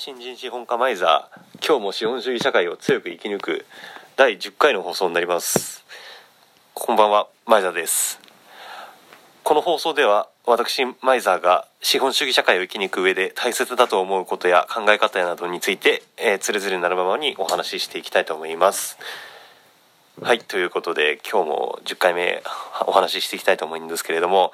[0.00, 3.66] 新人資本家マイザー今日も資本主義社会を強く生き抜く
[4.14, 5.84] 第10回の放送になります。
[6.72, 8.20] こんばんはマイザーです。
[9.42, 18.98] この放送では私マイザーが資本主義社会を生き抜く上で大切だと思うことや考え方などについて、えー、つれづれなるままにお話ししていきたいと思います。
[20.20, 22.42] はいということで今日も10回目
[22.88, 24.50] お話ししていきたいと思うんですけれども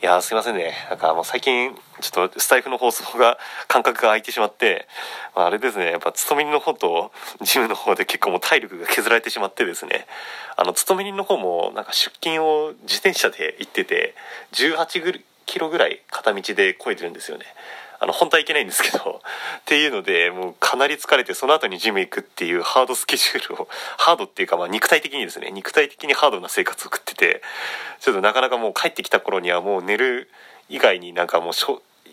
[0.00, 0.74] いやすいませんね。
[0.90, 3.36] なんかもう最近ちょっとスタイフの放送が
[3.66, 4.86] 感覚が空いてしまって、
[5.34, 7.10] まあ、あれですねやっぱ勤め人の方と
[7.42, 10.06] ジムの方で結構もう体力が削られてしまってですね
[10.56, 14.14] あの勤め人の方もなんか出勤を自転車で行ってて
[14.52, 17.46] 18キロぐらい片道で超えてるんですよね。
[18.00, 19.20] あの本当はいけないんですけど
[19.58, 27.42] っていうのでもうかなり疲れてその後にジム行くっていうハードスケジュールを ハードっていうかまあ肉体的にですね肉体的にハードな生活を送ってて
[28.00, 30.30] ちょっとなかなかもう帰ってきた頃にはもう寝る
[30.68, 31.52] 以外になんかもう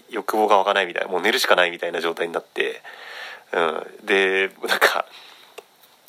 [0.10, 2.82] 欲望が湧かないみたいなもう寝るしかないみたいな状態になって、
[3.52, 5.06] うん、でなんか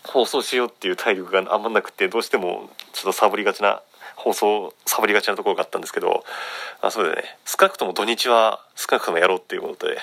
[0.05, 3.83] 放送しようっていう体力があんまなくてどうしてもちょっとサボりがちな
[4.27, 6.25] 放送サボりがちなところがあったんですけど
[6.83, 7.23] あそうだね。
[7.45, 9.99] 少なくとも土日は少なくともやろうっていうことで、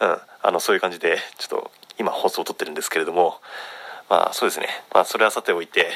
[0.00, 3.36] うん、あのそういう感じでちょっと今放送を撮ってるんですけれども
[4.10, 4.66] まあそうですね。
[4.92, 5.86] まあそれはさておいて、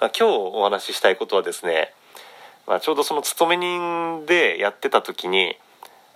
[0.00, 1.92] まあ、今日お話ししたいことはですね、
[2.68, 5.56] まあ、ちょうどその勤め人でやってた時に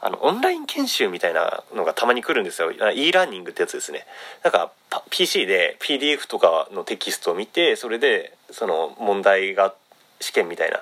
[0.00, 2.70] あのオンライン研修みたいなのがたまに来るんですよ。
[2.70, 4.06] e ラーニングってやつですね。
[4.44, 4.70] なんか
[5.10, 9.74] PC で PDF とかのテキストを見てそれでその問題が
[10.22, 10.80] 試験みたいな、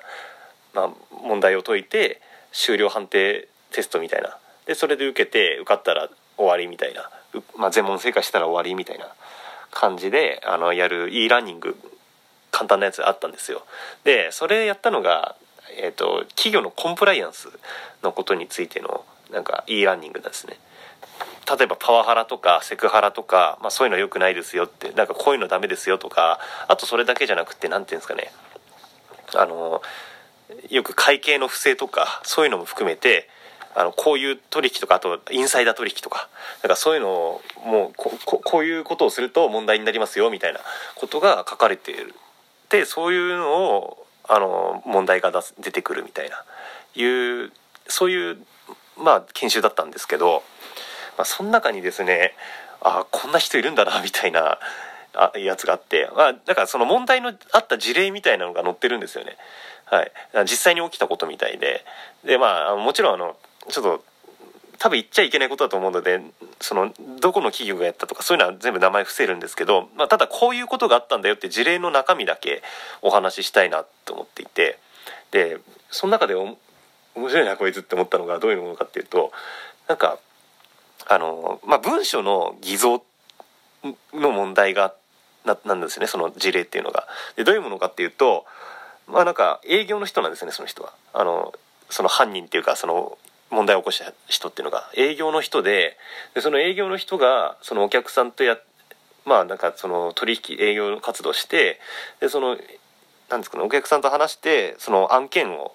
[0.75, 0.91] まあ、
[1.25, 2.21] 問題を解いて
[2.53, 4.37] 終了判定テストみたいな。
[4.67, 7.11] でそれで受けて受かったら終わりみたいな、
[7.57, 9.09] まあ、全問正解したら終わりみたいな
[9.71, 11.77] 感じであのやる e ラーニング
[12.51, 13.63] 簡単なやつあったんですよ。
[14.05, 15.37] でそれやったのが、
[15.81, 17.49] えーと、企業のコンプライアンス
[18.03, 20.59] のことについてのなんか e ラーニングなんですね。
[21.59, 28.33] 例えばパワハラとかセクハラとか、まあ、そういうの良くないですよってなんかこういうのダメですよとかあとそれだけじゃなくて何て言うんですかね。
[29.35, 29.83] あの
[30.69, 33.29] よく会計の不正とかそういうのも含めて
[33.75, 36.29] あのこういう取引とかあとインサイダー取引とか
[36.63, 40.61] なんかそういうのをもうここういうことをすると問題になりますよみたいな
[40.97, 42.15] ことが書かれている。
[42.69, 46.45] でそういうのをあの問題が出てくるみたいな
[46.95, 47.53] いう
[47.89, 48.39] そういう
[48.97, 50.43] まあ研修だったんですけど、
[51.17, 52.35] まあ、その中にですね
[52.81, 54.59] ああこんな人いるんだなみたいな
[55.15, 59.37] あやつがあって、まあ、だからその問題のあった事例みたいなのが載ってるんですよね。
[59.85, 60.13] はい、
[60.43, 61.85] 実際に起きたことみたいで。
[62.25, 63.37] でまあもちろんあの
[63.69, 64.05] ちょっと
[64.79, 66.23] 多分言っちゃいけないことだと思うので
[66.61, 72.63] そのどこの企業がやったとかそういうのは全部名前伏せるんですけど、まあ、ただこういうことがあったんだよって事例の中身だけ
[73.03, 74.79] お話ししたいなと思っていて。
[75.31, 75.59] で
[75.91, 76.57] その中で面
[77.17, 79.33] 白いなこいつって思ったのがどういうものかっていうと
[79.89, 80.19] なんか
[81.09, 83.10] あの、まあ、文書の偽造って
[84.15, 84.95] の問題が
[85.45, 87.07] ななんですねその事例っていうのが。
[87.37, 88.45] でどういうものかっていうと
[89.07, 90.93] まあなんか営業の人なんですねその人は。
[91.13, 91.53] あの
[91.89, 93.19] その犯人っていうかその
[93.51, 95.97] 問題を起こした人っていうのが営業の人で
[96.35, 98.59] でその営業の人がそのお客さんとや
[99.25, 101.81] まあなんかその取引営業活動して
[102.21, 102.57] でその
[103.29, 105.75] なんですかねお客さんと話してその案件を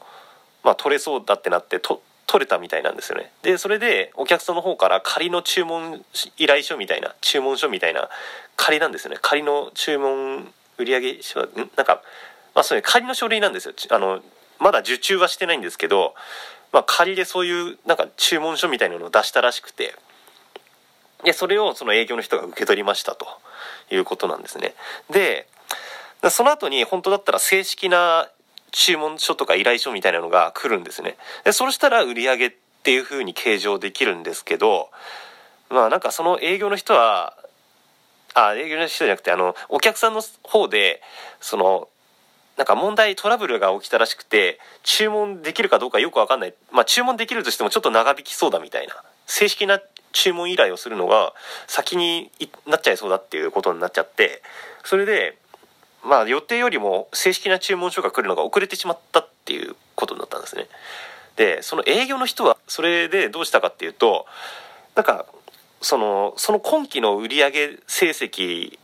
[0.64, 3.32] まあ取れそうだってなってと取れたみたいなんですよね。
[3.44, 6.04] でそれでお客さんの方から仮の注文
[6.38, 8.10] 依頼書みたいな注文書みたいな
[8.56, 9.18] 仮なんですよね。
[9.22, 11.72] 仮の注文売上書ん？
[11.76, 12.02] なんか
[12.54, 13.74] まあそれ仮の書類なんですよ。
[13.92, 14.22] あの
[14.60, 16.16] まだ受注はしてないんですけど、
[16.72, 19.94] まあ、仮でそういうなんか注文書みたいなのを出したらしくて
[21.24, 23.28] でそれをその営業の人が受け取りましたと
[23.92, 24.74] いうことなんですね。
[25.10, 25.48] で
[26.30, 28.28] その後に本当だったら正式な
[28.76, 31.16] 注文書とか依頼書みたいなのが来るんですね。
[31.46, 32.54] で、そしたら売り上げっ
[32.84, 34.90] ていう風に計上できるんですけど、
[35.70, 37.38] まあなんかその営業の人は、
[38.34, 41.02] あ、営業の人じゃなくて、あの、お客さんの方で、
[41.40, 41.88] その、
[42.58, 46.54] なんか問題、トラブルが起きたらしくて、注文できるかどうかよくわかんない。
[46.74, 48.94] まあ注文できるとしてもちょっと長引きそうだみたいな。
[49.26, 49.80] 正式な
[50.12, 51.34] 注文依頼をするのが
[51.68, 52.30] 先に
[52.68, 54.42] なっちゃいそうだっていうことになっちゃって、
[54.84, 55.38] それで、
[56.06, 60.68] まあ予定よりも正式な注文書が来るのが遅れてしまったっていうことになったんですね。
[61.36, 64.26] でその営業の人はそれでどうしたかっていうと
[64.96, 65.26] なんか
[65.82, 67.52] そのその今期の売上
[67.88, 68.78] 成績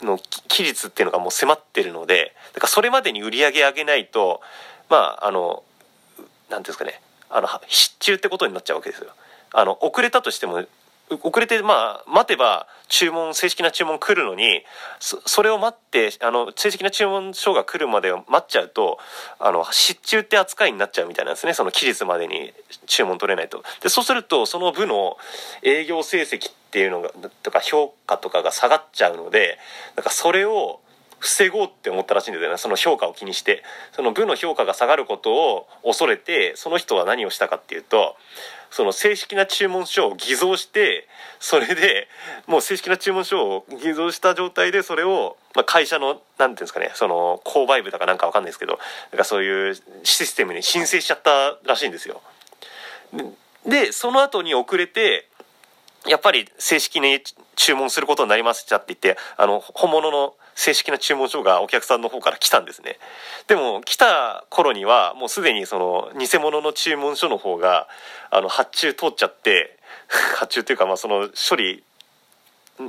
[0.00, 0.18] の
[0.48, 4.40] 期日っていうのがもう迫ってるのでだからそれまでに売り上げ上げないと
[4.88, 5.62] まああの
[6.16, 9.10] 何ていうんですかねあの失注ってことになっちゃうわけですよ。
[9.52, 10.64] あの遅れたとしても
[11.22, 14.62] 遅れてまあ待てば注文正式な注文来るのに
[14.98, 18.98] それを待ってあの正式な注文書が来るまで待っちゃうと
[19.38, 21.54] あの失注って扱いになっちゃうみたいなんですね。
[21.54, 22.52] その期日までに
[22.86, 23.62] 注文取れないと。
[23.82, 25.16] でそうするとその部の
[25.62, 27.10] 営業成績っていうのが
[27.42, 29.58] とか評価とかが下がっちゃうので
[29.96, 30.80] なんかそれを
[31.20, 33.62] 防ごうって思ったらしいんですよねその評価を気にして
[33.92, 38.16] その部の評価が下がることを恐れてその人は何をしたかっていうと
[38.70, 41.06] その正式な注文書を偽造して
[41.40, 42.08] それで
[42.46, 48.78] もう正式な注文書を偽造した状態でそれを、まあ、会社の何ていうんですかねその購買部だかなんかわかんないですけど
[49.10, 49.74] なんかそういう
[50.04, 52.20] システムに申請しちゃったらしいんですよ。
[53.66, 55.28] でその後に遅れて
[56.06, 57.20] やっぱり正式に
[57.58, 62.98] 注文することになりましたって言ってあの本物の正式な注文書がお客さんの方から来たんですね。
[63.48, 67.88] でも来た頃にはもうすでにその偽物の注文書の方が
[68.30, 69.76] あの発注通っちゃって
[70.38, 71.82] 発注っていうかまあその処理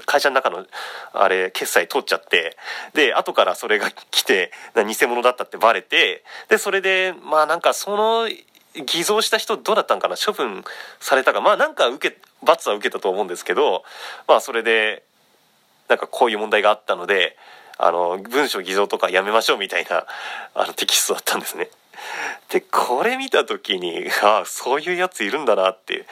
[0.05, 0.67] 会社の中の
[1.13, 2.55] あれ決済通っちゃって
[2.93, 8.29] で後からそれが来て偽物だったってバレてでそれでまあなんかその
[8.85, 10.15] 偽造した人どうだったんかな？
[10.15, 10.63] 処分
[10.99, 13.83] されたかまあなんか受け罰は受けたと思うんですけど
[14.27, 15.03] まあそれで
[15.87, 17.35] なんかこういう問題があったので
[17.77, 20.05] あの文章偽造とかやめましょうみたいな
[20.53, 21.69] あのテキストだったんですね。
[22.49, 26.05] でこれ見た時にああそういうやついるんだなって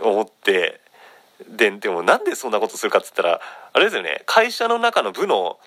[0.00, 0.80] 思って
[1.48, 3.40] ででもなんでそんなことするかっつったら
[3.72, 5.58] あれですよね会社の中の部の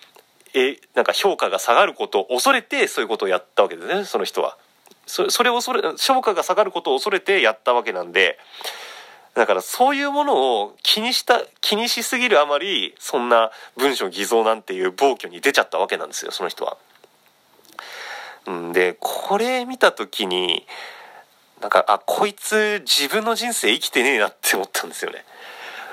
[0.54, 4.57] えなんか評価が下がることを恐れてそういうことをやったわけですねその人は。
[5.06, 8.40] そそれを恐れ評価が下がることを恐れてやったわけなんで
[9.36, 16.78] だからそういうものを気にした気にしすぎるあまりそんな文章偽造なんていう暴挙に出ちゃったわけなんですよその人は。
[18.74, 20.66] でこれ見た時に
[21.62, 25.24] なんかあこいつ自分の人生生きてねえなって思ったんですよね。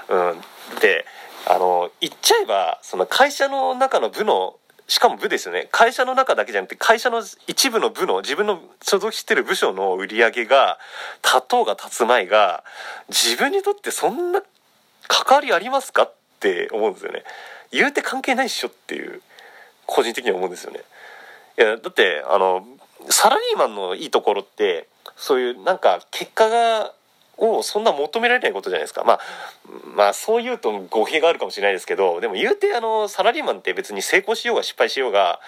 [0.08, 1.06] うん、で
[1.46, 4.56] あの言っちゃえばその会社の中の部の
[4.90, 5.68] しかも部ですよね。
[5.70, 10.80] 会社の中だけじゃなくて会社の一部の部の自分の所属してる部署の売り上げが
[11.24, 12.64] 立とうが立つまいが
[13.08, 14.42] 自分にとってそんな
[15.06, 17.22] 関わりありますかって思うんですよね。
[17.70, 19.22] 言うて関係ないっしょっていう
[19.86, 20.80] 個人的には思うんですよね。
[21.56, 22.66] いやだってあの
[23.10, 26.92] サラリーマンのいいところってそういうなんか結果が
[27.40, 29.04] をそんな求められないことじゃないですか。
[29.04, 29.20] まあ
[29.96, 35.40] まあそう言うと語弊があるかもしれないですけどでも言うてあのサラリーマンって別に成功しようが失敗しようが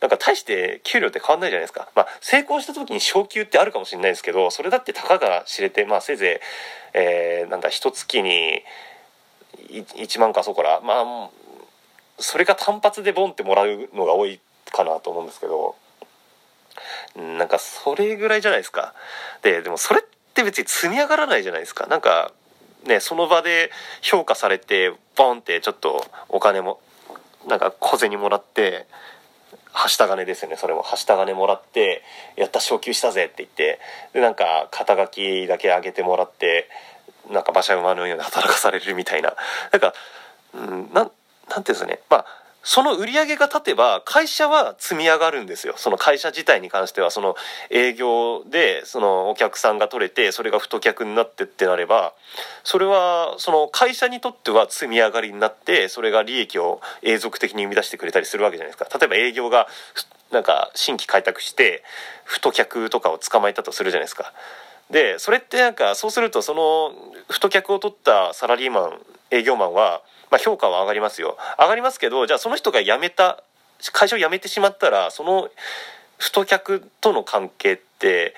[0.00, 6.40] なんか大して給料って変わんないじゃないですか、まあ、成功した時に昇給ってあるかもしれないですけどそれだってたかが知れてまあせいぜ
[6.94, 8.62] い、えー、なんだ一月に
[9.70, 10.80] 1万かそこら。
[10.80, 11.30] まあ
[12.18, 15.76] それが単発でボンってもらうのが多いかなと思うんですけど。
[17.16, 18.94] なんかそれぐらいじゃないですか。
[19.42, 21.86] ででもそれってって別に積み上がらないじゃないですか。
[21.86, 22.32] なんか
[22.86, 26.80] ねその場で評価されてボンってちょっとお金も
[27.46, 28.86] なんか小銭もらって
[29.72, 30.56] はした金ですよね。
[30.56, 30.82] それも。
[30.82, 32.02] はした金もらって
[32.36, 33.80] やった昇給したぜって言って
[34.12, 36.68] でなんか肩書きだけ上げてもらって
[37.30, 39.34] なんか馬車馬のように働かされるみたいな。
[39.72, 39.94] なんか
[40.54, 42.00] うんなていうんですかね。
[42.08, 42.26] まあ
[42.62, 45.74] その売り上げが立てば会社は積み上がるんですよ。
[45.76, 47.10] その会社自体に関しては。
[47.10, 47.34] その
[47.70, 52.12] 営業でそのお客さんが取れてそれが太客になってってなれば
[52.62, 58.98] それはその会社にとっては積み上がりになってそれが利益を永続的に生み出してくれたりするわけじゃないですか。
[58.98, 59.66] 例えば営業が
[60.30, 61.82] なんか新規開拓して
[62.24, 64.32] 太客とかを捕まえたとするじゃないですか。
[64.90, 66.92] でそれってなんかそうするとその
[67.28, 73.42] 太客を取ったサラリーマン営業マンはまあ、評価は上がりますよ上がりますけどじゃあその人が辞めた
[73.92, 75.48] 会社を辞めてしまったらその
[76.18, 78.34] 太客との関係って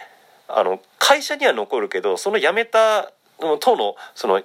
[0.48, 3.12] あの会社には残るけどその辞めた
[3.60, 4.42] とのその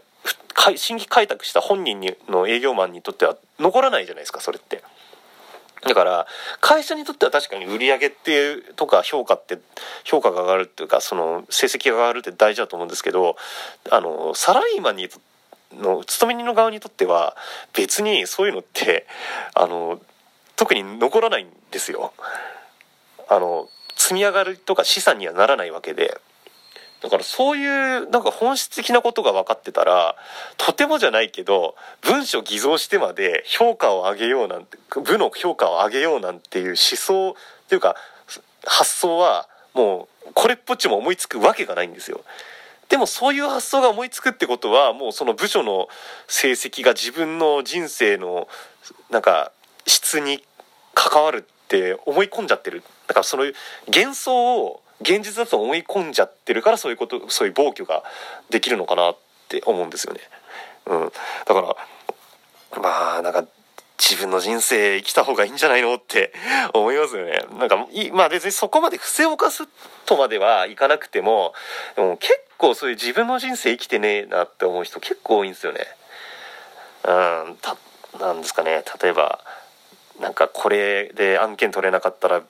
[0.75, 4.83] 新規開拓した本人の営業マンにとっては残らないじゃないですかそれって。
[5.87, 6.27] だから
[6.59, 9.59] 会社にとっては確かに売り上げっていうとか評価って
[10.03, 13.35] 評価が上がるっていうかその成績が上がるって大事だと思うんですけど
[13.91, 15.07] あのサラリーマンに
[15.73, 17.35] の勤め人の側にとっては
[17.73, 19.05] 別にそういうのって
[19.53, 19.99] あの
[20.55, 22.13] 特に残らないんですよ。
[23.29, 26.19] あの積み上がるとか資産にはならないわけで
[27.01, 30.15] だからそういうなんか本質的なことが分かってたら
[30.57, 37.33] とてもじゃないけど文書偽造してまで評価を上げようなんて部の評価を上げようなんていう思想っ
[37.67, 37.95] ていうか
[38.65, 42.21] 発想はもうこれっぽっちも思いつくわけがないんですよ。
[42.89, 45.87] でもそういう発想が思いつくってことはもうその部署の
[46.27, 48.47] 成績が自分の人生の
[49.09, 49.51] なんか
[49.85, 50.43] 質に
[50.93, 53.43] 関わるって思い込んじゃってるだからその
[53.87, 58.03] 幻想を現実だと思い込んじゃってるからそういうことそういう暴挙が
[58.49, 59.17] できるのかなっ
[59.47, 60.21] て思うんですよね。
[60.87, 61.11] うん、
[61.45, 63.45] だからまあなんか
[63.99, 66.33] 自分の人生生きた方がいいんじゃないのって
[66.73, 67.45] 思いますよね。
[67.57, 69.67] なんか、まあ別にそこまで不正を犯す
[70.05, 71.53] とまではいかなくても、
[71.95, 75.79] でも結構そういう自分の人生生きてねえなって思う人結構多いんですよね。
[77.03, 77.77] うん、た、
[78.19, 79.39] なんですかね、例えば、
[80.19, 82.43] なんかこれで案件取れなかったら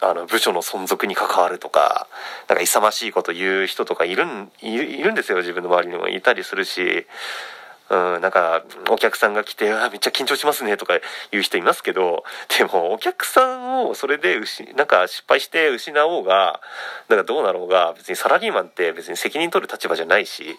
[0.00, 2.06] あの部署の存続に関わるとか
[2.48, 7.06] なんか勇ましいこと言う人とかいるんいるんですよ自分の周りにもいたりするし
[7.88, 10.94] うん、なんか、お客さんが来て、あめっちゃ緊張しますねとか
[11.30, 12.24] 言う人いますけど、
[12.58, 14.40] でも、お客さんをそれで、
[14.76, 16.60] なんか失敗して失おうが、
[17.08, 20.56] なんかどうなろうが、別にサラリーマンって別に責任取る立場じゃないし、い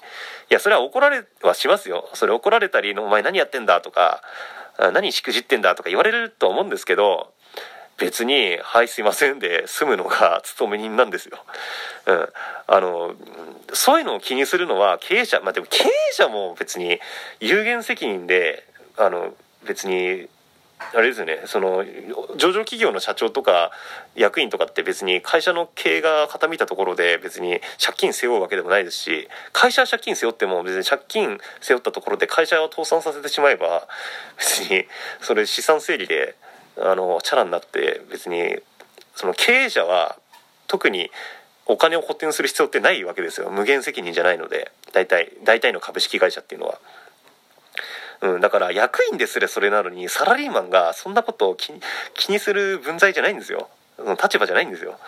[0.50, 2.10] や、それは怒られはしますよ。
[2.14, 4.22] それ怒られたり、お前何やってんだとか、
[4.94, 7.34] 何しくじってんだとか言われると思うんですけど、
[7.98, 11.40] 別に「はいすいません」で済むのが勤め人なんですよ。
[12.06, 12.30] うん、
[12.68, 13.16] あの
[13.74, 17.00] そういうのを気にするのは経営者まあでも経営者も別に
[17.40, 18.64] 有限責任で
[18.96, 19.34] あの
[19.66, 20.30] 別に
[20.94, 21.84] あれですよねその
[22.38, 23.72] 上場企業の社長とか
[24.16, 33.88] 役員とかって別に会社の経営が傾いたところで別に借金背負うわけでもないですし会社は借金背負っても別に借金背負ったところで会社を倒産させてしまえば
[34.38, 34.86] 別に
[35.20, 36.36] それ資産整理で
[36.80, 38.58] あのチャラになって別に
[39.16, 40.18] その経営者は
[40.68, 41.10] 特に
[41.66, 43.50] お金を補填する必要ってないわけですよ。
[43.50, 44.72] 無限責任じゃないので。
[44.94, 46.80] 大体大体の株式会社っていうのは。
[48.22, 51.82] うん、だから役員ですらそれなのにサラリーマンがそんなことを気に
[52.16, 53.70] 気にする分際じゃないんですよ。
[54.22, 55.00] 立場じゃないんですよ、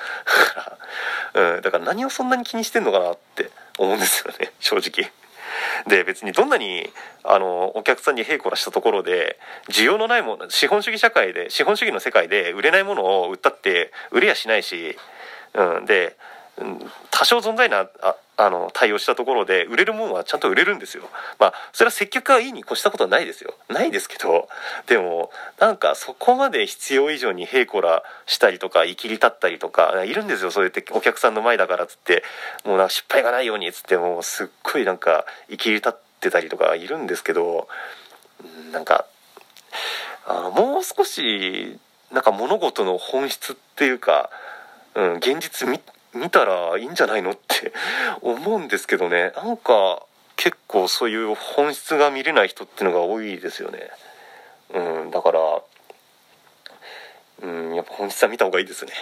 [1.36, 4.52] うん、だから何をそんなに気にしてんのかなって思うんですよね。
[4.60, 5.12] 正直。
[5.88, 6.90] で別にどんなに
[7.24, 9.38] あのお客さんに平行らしたところで
[9.70, 14.98] 需要のないもの資本主義社会で資本主義の世界で売れないものを売ったって売れやしないし、
[15.54, 16.18] うん、で
[17.12, 21.04] 多少存在なああの対応したところで売れるものはちゃんと売れるんですよ。
[21.40, 23.54] まあそれは接客がいいに越したことはないですよ。
[23.68, 24.48] ないですけど
[24.88, 25.30] でも
[25.60, 32.24] なんかそこまで必要以上にへいこらしたりとかいきり立ったりとかいるんですよそうやってお客さんの前だからっつって
[32.64, 37.68] もうなんか失敗がないようにっつってもうすっごいなんかいきり立ってたりとかいるんですけど
[38.72, 39.06] なんか
[40.26, 41.78] あのもう少し
[42.14, 44.30] なんか物事の本質っていうか、
[44.96, 45.68] うん、現実
[46.14, 47.72] 見たらいいんじゃないのって
[48.22, 49.32] 思うんですけどね。
[49.36, 50.04] なんか
[50.36, 53.90] 結構そういう本質が見れない人っていうのが多いですよね。
[54.74, 55.40] うんだから
[57.42, 58.94] うんやっぱ本質は見た方がいいですね。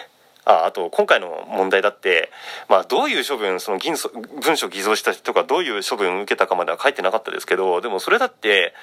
[0.45, 2.31] ああと今回の問題だって、
[2.69, 3.95] まあ、どういう処分その銀
[4.41, 8.73] 文書偽造した人がどういう処分を受けたかまでは書いてなかったですけどでもそれだって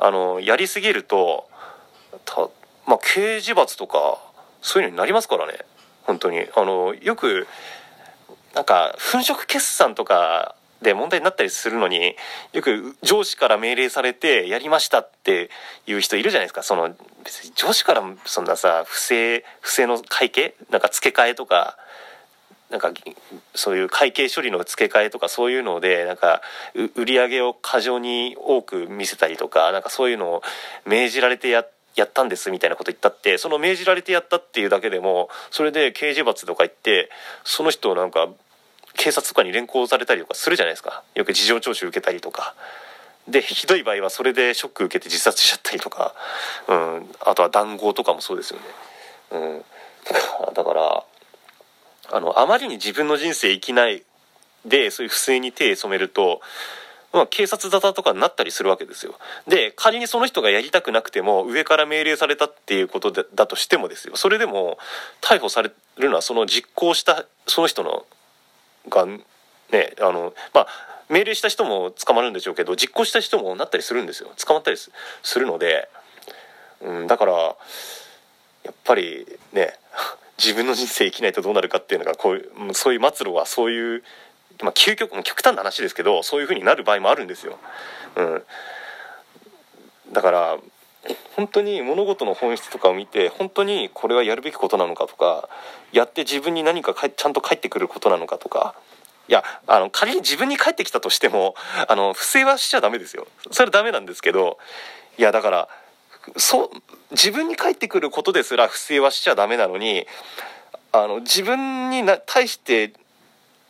[0.00, 1.48] あのやりすぎると
[2.24, 2.48] た、
[2.88, 4.18] まあ、刑事罰とか
[4.62, 5.58] そういうのになりますからね。
[6.06, 6.46] 本当に。
[6.54, 7.46] あのよく
[8.54, 12.16] なんか粉飾決算とかで問題になったりするのに
[12.52, 15.50] よく上司から命令されてやりましたって
[15.86, 16.62] いう人いるじゃないですか。
[16.62, 16.94] その
[17.24, 20.54] 別に上司からそんなさ不正不正の会計？
[20.70, 21.76] なんか付け替えとか。
[22.68, 22.92] なんか
[23.54, 26.42] そういう会計処理の付け替えとかそういうのでなんか
[26.96, 30.42] 売り上げを過剰に多く見せたりとかなんかそういうのを
[30.84, 37.10] 命じられてやってやったんですみたいなこと言ったってその命じられてやったっていうだけでもそれで刑事罰とか言って
[37.44, 38.28] その人をなんか
[38.96, 41.02] 警察とかに連行されたりとかするじゃないですか。
[41.14, 42.54] よく事情聴取受けたりとか。
[43.28, 46.14] でひどい場合はそれでショック受けて自殺しちゃったりとか、
[46.68, 48.66] うん、あとは談合とかもそうですよね、
[49.32, 49.64] うん、
[50.54, 51.04] だから
[52.12, 54.04] あのあまりに自分の人生生きない
[54.64, 56.40] でそういう不正に手を染めると
[57.16, 59.14] まあ、警察沙汰とかになったりするわけですよ。
[59.48, 64.16] で仮にその人がやりたくなくても上から命令されたっていうことでだとしてもですよ。
[64.16, 64.78] それでも
[65.22, 68.04] 逮捕されるのはその実行したその人の
[68.90, 69.22] がね
[70.00, 70.66] あのまあ
[71.08, 74.30] 命令した人も捕まるんでしょうけど実行した人もなったりするんですよ。
[74.36, 74.90] 捕まったりす
[75.38, 75.88] るので、
[76.82, 79.72] うん、だからやっぱりね
[80.36, 84.02] 自分の人生生きないとどうなるかっていうのがこういうそういう末路はそういう
[84.62, 87.58] まあ、究極も極端な話ですけどそういう風になる場合もあるんですよ。
[88.16, 88.42] うん、
[90.12, 90.58] だから
[91.36, 95.48] 本当に物事の本質とかを見て本当にこれはやるべきことなのかとか
[95.92, 98.74] やって自分に何かちゃんと返ってくることなのかとか
[99.28, 101.54] いやあの仮に自分に返ってきたとしても
[101.88, 104.58] あの不正はしちゃダメですよそれはダメなんですけど
[105.18, 105.68] いやだから
[106.36, 106.70] そう
[107.12, 110.06] 自分に返ってくることですら不正はしちゃダメなのに
[110.92, 112.92] あの自分に対して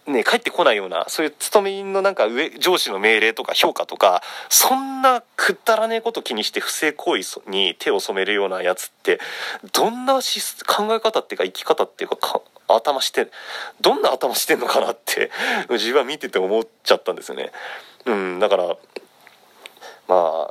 [0.07, 9.19] ね、帰ってこないような、そういう勤め人のなんか上、上司の命令とか評価とか、そんなくったらねえこと気にして不正行為に手を染めるようなやつって、
[9.73, 13.29] どんな考え方っていうか生き方っていうかか、頭して、
[13.81, 15.31] どんな頭してんのかなって、
[15.71, 17.51] 自分は見てて思っちゃったんですよね。
[18.07, 18.77] うんだから
[20.09, 20.49] ま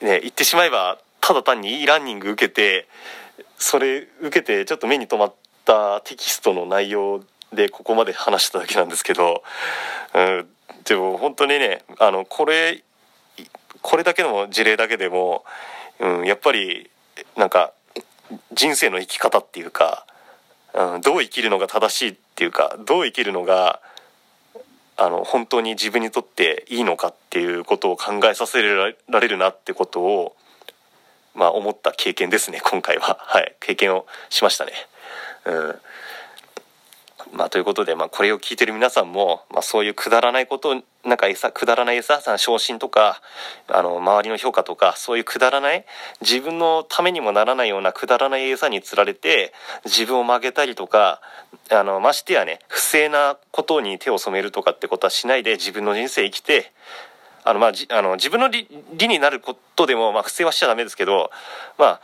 [0.00, 2.88] あね言ってしまえばただ単にいいランニング受けて
[3.56, 5.34] それ受けてちょっと目に留まっ
[5.64, 9.42] たテキストの内容でここまで話しただけなんですけど、
[10.14, 10.46] うん、
[10.84, 12.82] でも本当にねあのこれ
[13.82, 15.44] これだけの事例だけでも、
[16.00, 16.90] うん、やっぱり
[17.36, 17.72] なんか
[18.52, 20.06] 人生の生き方っていうか、
[20.74, 23.80] うん、どう生きるのが正しいっていうかどう生きるのが
[24.96, 30.36] あの本当に自分にとっていいのかっていうことを考えさせられるなってことを
[31.34, 33.16] まあ思った経験ですね今回は。
[33.20, 34.72] はい経験をしましたね。
[35.46, 35.80] うん。
[37.32, 43.20] まあ、ということで、まあ、これを聞いてる皆さんも、まあ、そういうくだらないことなんか餌くだらない餌昇進とか
[43.66, 45.84] あの周りの評価とかそういうくだらない
[46.20, 49.52] 自分のためにもならないようなくだらない餌につられて
[49.84, 51.20] 自分を曲げたりとか
[51.70, 56.72] あのましてやね不正なことに手を染めるとかってことはしないで自分の人生生きて
[57.44, 58.68] あの、まあ、じあの自分の利
[59.08, 61.30] になることでも、まあ、不正はしちゃダメですけど
[61.78, 62.00] まあ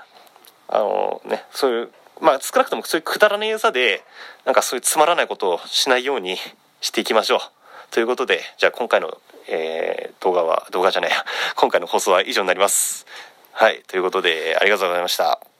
[0.68, 1.90] あのねそういう
[2.21, 4.02] まあ少なくともそういうくだらねえ餌で
[4.44, 6.37] なんかそういうつまらないことをしないように
[6.80, 7.40] していきましょう。
[7.90, 9.18] ということでじゃあ今回の、
[9.49, 11.11] えー、動画は動画じゃない
[11.56, 13.06] 今回の放送は以上になります。
[13.52, 13.83] はい。
[13.87, 15.53] ということでありがとうございました。